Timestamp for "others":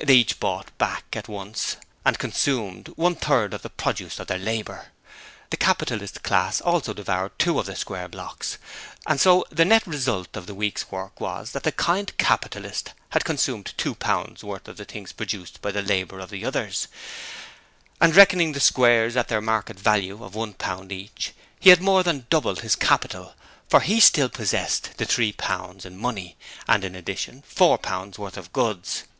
16.44-16.86